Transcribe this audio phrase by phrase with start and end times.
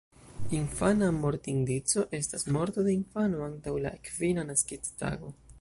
[0.59, 5.35] Infana mortindico estas morto de infano antaŭ la kvina naskiĝtago.